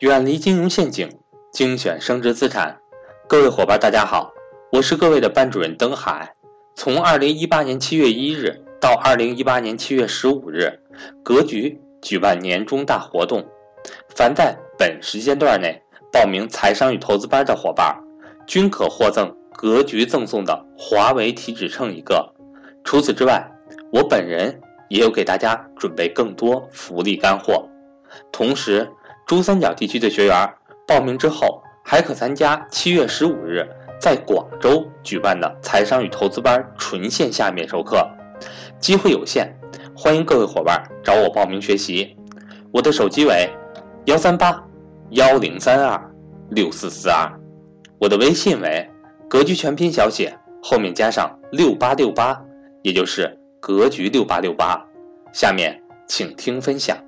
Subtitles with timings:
[0.00, 1.10] 远离金融陷阱，
[1.52, 2.74] 精选升值资产。
[3.28, 4.32] 各位伙伴，大家好，
[4.72, 6.34] 我是各位的班主任登海。
[6.74, 10.72] 从二零一八年七月一日到二零一八年七月十五日，
[11.22, 13.46] 格局举办年终大活动，
[14.16, 15.78] 凡在本时间段内
[16.10, 17.94] 报名财商与投资班的伙伴，
[18.46, 22.26] 均可获赠格局赠送的华为体脂秤一个。
[22.84, 23.46] 除此之外，
[23.92, 27.68] 我本人也有给大家准备更多福利干货，
[28.32, 28.90] 同时。
[29.30, 30.52] 珠三角地区的学员
[30.88, 33.64] 报名之后，还可参加七月十五日
[34.00, 38.04] 在广州举办的财商与投资班纯线下面授课，
[38.80, 39.56] 机会有限，
[39.94, 42.16] 欢迎各位伙伴找我报名学习。
[42.72, 43.48] 我的手机为
[44.06, 44.60] 幺三八
[45.10, 46.12] 幺零三二
[46.50, 47.32] 六四四二，
[48.00, 48.90] 我的微信为
[49.28, 52.36] 格局全拼小写后面加上六八六八，
[52.82, 54.84] 也就是格局六八六八。
[55.32, 56.98] 下面请听分享。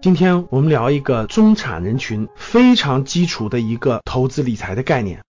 [0.00, 5.24] 今天我们聊一个中产人群非常基础的一个投资理财的概念，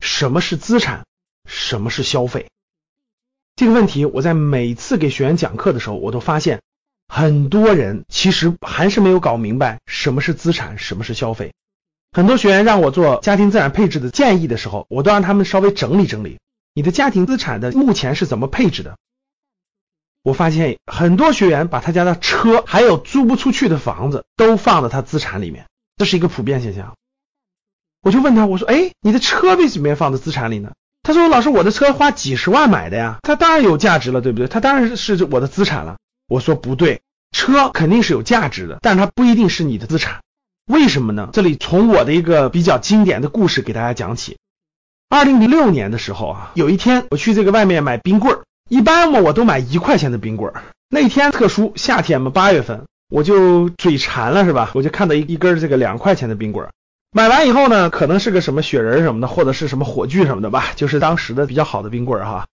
[0.00, 1.04] 什么是资产，
[1.44, 2.48] 什么是消费？
[3.56, 6.62] 这个问题我在每次给学员讲课的时候，我都发现
[7.06, 11.52] 很多人其实还是没有搞明白什么是资产，什么是消费。
[12.12, 16.38] 很多学员让我做家庭资产配置的建议的时候，我都让他们稍微整理整理，
[16.72, 18.96] 你的家庭资产的目前是怎么配置的？
[20.26, 26.96] 我发现很多学员把他家的车还有租不出去的房子都放在他资产里面，这是一个普遍现象。
[28.02, 30.72] 我就问他，我说，哎，你的车为什么要放在资产里呢？
[31.04, 34.48] 他说，老师，我的车花几十万买的呀，它当然有价值了，对不对？
[34.48, 35.96] 它当然是我的资产了。
[36.26, 40.22] 我说不对，车肯定是有价值的，但它不一定是你的资产。
[40.66, 41.28] 为什么呢？
[41.32, 44.38] 这里从我的一个比较经典的故事给大家讲起。
[45.08, 48.42] 二零零六年的时候啊，有一天我去这个外面买冰棍儿。
[48.68, 50.62] 一般嘛，我都买一块钱的冰棍儿。
[50.88, 54.70] 那天特殊，夏天嘛，八月份，我就嘴馋了，是吧？
[54.74, 56.70] 我就看到一一根这个两块钱的冰棍儿。
[57.12, 62.46] 买完以后呢，可能是个什么雪人什么的，或者是什么火炬什么的吧，就是当时的比较好的冰棍儿哈。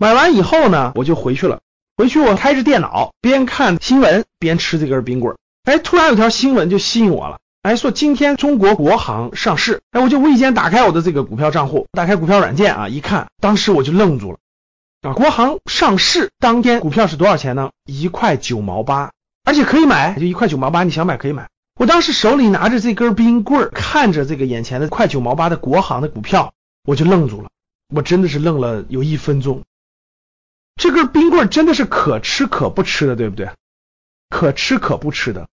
[0.00, 1.60] 买完以后呢，我就回去了。
[1.96, 5.36] 回去我开着电脑，边看新闻边吃这根冰棍儿。
[5.64, 7.38] 哎，突然有条新闻就吸引我了。
[7.62, 9.80] 哎，说今天中国国航上市。
[9.92, 14.38] 哎，我就无意间打开我的这个股票账户，打开股票软件啊，一看，当时我就愣住了。
[15.04, 17.72] 啊，国航上市当天股票是多少钱呢？
[17.84, 19.12] 一块九毛八，
[19.44, 21.50] 而且可以买，就一块九毛八，你想买可以买。
[21.78, 26.54] 我当时手里拿着这根冰棍，看着这个眼前的块九毛八的国航的股票，
[26.84, 27.50] 我就愣住了，
[27.94, 29.62] 我真的是愣了有一分钟。
[30.76, 33.50] 这根冰棍真的是可吃可不吃的，对不对？
[34.30, 35.48] 可吃可不吃的。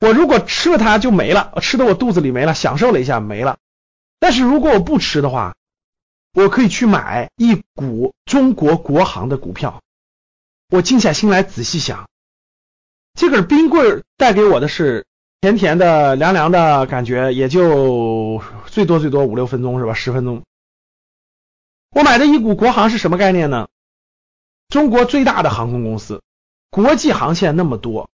[0.00, 3.58] 我如果吃了它就没了，吃的我肚子里没了，享受了一下没了。
[4.18, 5.54] 但是如果我不吃的话，
[6.34, 9.80] 我可以去买一股中国国航的股票。
[10.68, 12.08] 我静下心来仔细想，
[13.14, 15.06] 这根冰棍带给我的是
[15.40, 19.94] 甜甜的、凉凉的感觉，也就最多最多五六分钟是吧？
[19.94, 20.42] 十分钟。
[21.90, 23.68] 我买的一股国航是什么概念呢？
[24.68, 26.20] 中国最大的航空公司，
[26.70, 28.10] 国际航线那么多，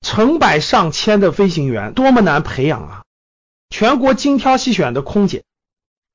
[0.00, 3.04] 成百上千的飞行员，多么难培养啊！
[3.68, 5.44] 全国精挑细选的空姐。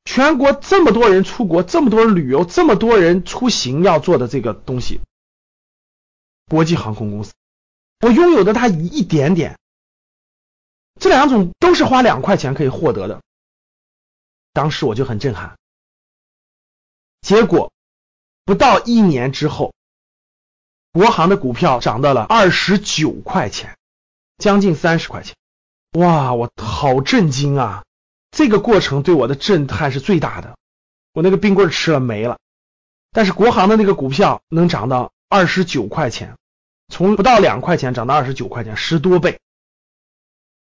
[0.07, 5.01] 全国这么多人出国，这么多人旅游，这么多人出行要做的这个东西，
[6.47, 7.33] 国际航空公司，
[7.99, 9.59] 我拥有的它一点点，
[10.97, 13.21] 这两种都是花两块钱可以获得的，
[14.53, 15.57] 当时我就很震撼。
[17.19, 17.73] 结果
[18.45, 19.73] 不到一年之后，
[20.93, 23.77] 国航的股票涨到了二十九块钱，
[24.37, 25.35] 将近三十块钱，
[25.99, 27.83] 哇，我好震惊啊！
[28.31, 30.57] 这个过程对我的震撼是最大的，
[31.13, 32.37] 我那个冰棍吃了没了，
[33.11, 36.35] 但是国航的那个股票能涨到二十九块钱，
[36.87, 39.39] 从不到两块钱涨到二十九块钱，十多倍。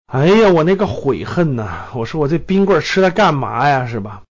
[0.06, 1.90] 哎呀，我那个悔恨呐！
[1.94, 3.86] 我说我这冰棍吃它干嘛呀？
[3.86, 4.22] 是吧？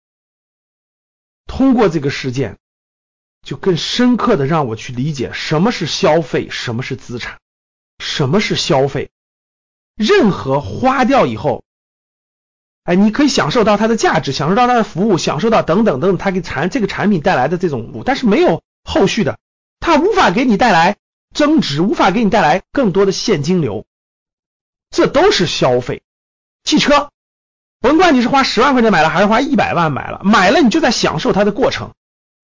[1.47, 2.57] 通过这个事件，
[3.43, 7.39] 就更深刻的让我去理解什么是消费，什么是资产，
[7.99, 9.11] 什么是消费。
[9.97, 11.66] 任何花掉以后。
[12.87, 19.39] 哎，你可以享受到它的价值，享受到它的服务，享受到等等等等，它给产这个产品带来的这种，但是没有后续的，
[19.81, 20.97] 它无法给你带来
[21.35, 23.87] 增值，无法给你带来更多的现金流，
[24.89, 26.03] 这都是消费。
[26.63, 27.11] 汽车，
[27.81, 31.93] 甭管你是花十万块钱买了，还是花一百万买了，买了你就在享受它的过程，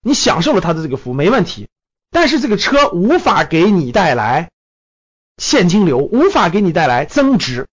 [0.03, 1.69] 你享受了它的这个服务没问题，
[2.11, 4.51] 但是这个车无法给你带来
[5.39, 7.69] 现金流，无法给你带来增值。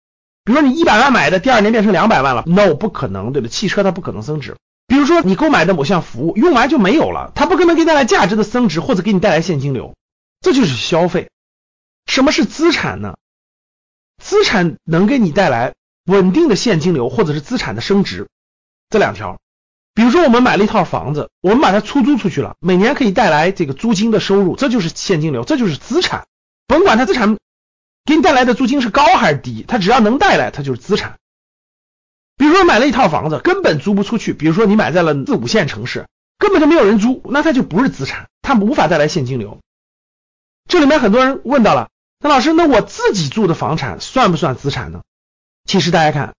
[0.44, 3.48] 比如说你一百万买的，第二年变成两百万了，no 不可能，对吧？
[3.48, 4.56] 汽车它不可能增值。
[4.86, 9.94] 比如说你购买的某项服务用完就没有了，它不可能给你带来价值的增值或者给你带来现金流，
[10.40, 11.30] 这就是消费。
[12.06, 13.14] 什么是资产呢？
[14.22, 15.74] 资产能给你带来
[16.04, 18.28] 稳定的现金流或者是资产的升值，
[18.90, 19.38] 这两条。
[19.94, 26.26] 比如说我们买了一套房子，我们把它出租出去了，每年可以带来这个租金的收入，这就是现金流，这就是资产。
[26.66, 27.38] 甭管它资产
[28.04, 31.18] 给你带来的租金是高还是低，它只要能带来，它就是资产。
[32.36, 36.06] 比如说买了一套房子，根本租不出去，比如说你买在了四五线城市，
[36.38, 39.60] 根本就没有人租，那它就不是资产，它无法带来现金流。
[40.68, 45.02] 这里面很多人问到了，那老师，那我自己住的房产算不算资产呢？
[45.64, 46.34] 其实大家看，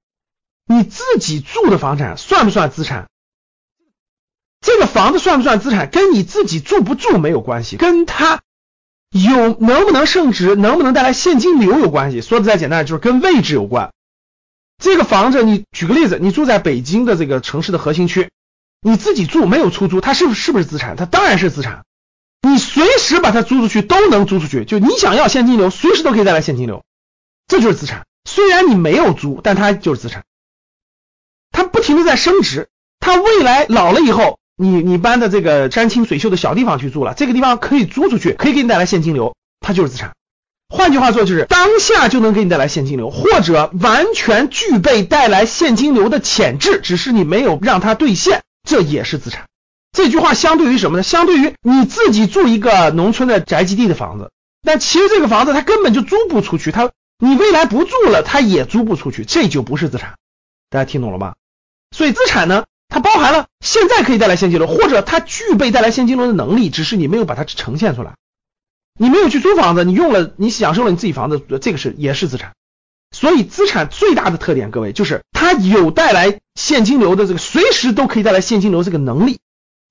[0.65, 3.07] 你自己住的房产算不算资产？
[4.62, 8.41] 这个房子算不算资产，跟你自己住不住没有关系，跟他
[9.23, 12.19] 有能不能升值，能不能带来现金流有关系。
[12.19, 13.94] 说的再简单，就是跟位置有关。
[14.77, 18.29] 这个房子，你举个例子，你住在北京的这个城市的核心区，
[18.81, 20.97] 你自己住没有出租，它是不是不是资产？
[20.97, 21.85] 它当然是资产。
[22.41, 26.83] 你随时把它租出去都能租出去，就你想要现金流，随时都可以带来现金流，
[27.47, 28.06] 这就是资产。
[28.25, 30.25] 虽然你没有租，但它就是资产。
[31.51, 32.67] 它不停的在升值，
[33.00, 40.13] 它未来老了以后，你你搬的这个山清水秀的小地方去住了，这个地方可以租出去，可以给你带来现金流，它就是资产。
[40.68, 49.46] 换句话说，就是当下就能给你带来现金流，或者完全具备带来现金流的潜质，只是你没有让它兑现，这也是资产。
[49.92, 51.04] 这句话相对于什么呢？
[51.04, 54.31] 相对于你自己住一个农村的宅基地的房子，
[54.63, 60.16] 但其实这个房子它根本就租不出去，它你未来不住了，它也租不出去，这就不是资产。
[60.69, 61.36] 大家听懂了吧？
[61.96, 68.15] 所以资产呢，它包含了现在可以带来现金流，或者它具备带来现金流的能力，只是你没有把它呈现出来。
[68.97, 72.53] 你没有去租房子，你用了，你享受了你自己房子，这个是也是资产。
[73.12, 79.41] 所以资产最大的特点，各位就是它有带来现金流的这个，随时都可以带来现金流这个能力。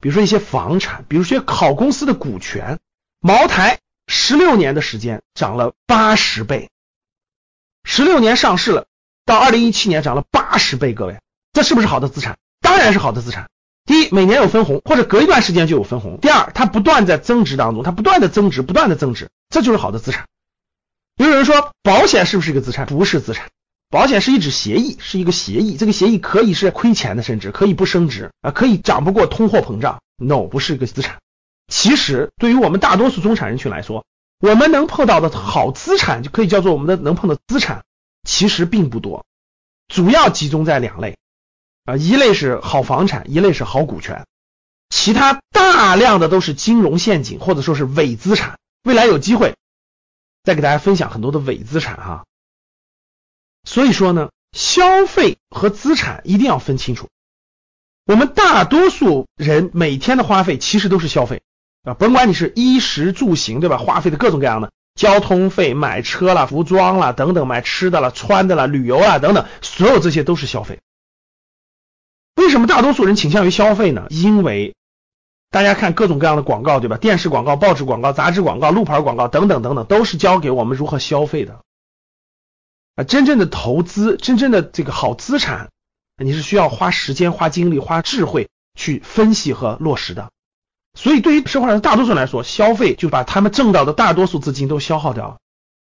[0.01, 2.79] 比如说一些房产，比如说考公司的股权，
[3.21, 6.71] 茅台十六年的时间涨了八十倍，
[7.85, 8.87] 十六年上市了，
[9.27, 11.19] 到二零一七年涨了八十倍，各位，
[11.53, 12.39] 这是不是好的资产？
[12.75, 13.49] 当然是好的资产。
[13.85, 16.19] 第一，每年有分红，或者隔一段时间就有分红。
[16.21, 20.27] 第二，它不断在增值当中，它不断的增值，不断的增值，这就是好的资产。
[21.17, 22.87] 有人说，保险是不是一个资产？
[22.87, 23.47] 不是资产，
[23.91, 30.01] 保险是一纸协议，是一个协议，这个协议可以是亏钱的，甚至可以不升值啊，可以涨不过通货膨胀。
[30.17, 31.19] No，不是一个资产。
[31.69, 34.05] 其实，对于我们大多数中产人群来说，
[34.41, 37.85] 我们能碰到的好资产，就可以叫做我们的能碰的资产，
[38.25, 39.25] 其实并不多，
[39.87, 41.17] 主要集中在两类。
[41.85, 44.27] 啊，一类是好房产，一类是好股权，
[44.89, 48.59] 其他大量的都是金融陷阱或者说是伪资产。
[48.85, 49.55] 未来有机会
[50.43, 52.25] 再给大家分享很多的伪资产哈。
[53.65, 57.09] 所以说呢，消费和资产一定要分清楚。
[58.07, 61.43] 我们大多数人每天的花费其实都是消费
[61.83, 63.79] 啊，甭管你是衣食住行，对吧？
[63.79, 70.81] 花费的各种各样的交通费、买车了、服装了等等，买吃的了、穿的了、旅游啊等等，所有这些都是消费。
[72.37, 74.07] 为什么大多数人倾向于消费呢？
[74.11, 74.75] 因为
[75.51, 76.97] 大家看各种各样的广告，对吧？
[76.97, 81.61] 电视广告、报纸广告、杂志广告、路牌广告等等等等，都是教给我们如何消费的。
[82.97, 85.71] 啊，真正的投资，真正的这个好资产，
[86.17, 90.31] 你是需要花时间、花精力、花智慧去分析和落实的。
[90.97, 95.39] 所以，对于生活上大多数人来说，消费就把他们挣到的大多数资金都消耗掉了。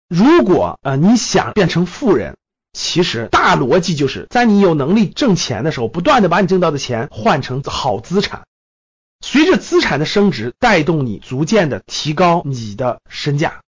[0.08, 2.36] 如果啊，你想变成富人，
[2.78, 8.44] 其实大逻辑就是在你有能力挣钱的时候，不断的把你挣到的钱换成好资产，
[9.24, 13.62] 随着资产的升值，带动你逐渐的提高你的身价。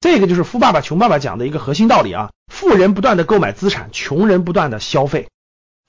[0.00, 5.28] 这个就是富爸爸穷爸爸讲的一个核心道理啊，富人不断的购买资产，穷人不断的消费。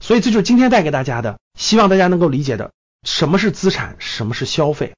[0.04, 2.72] 所以这就是今天带给大家的，希望大家能够理解的，
[3.04, 4.92] 什么是资产，什么是消费。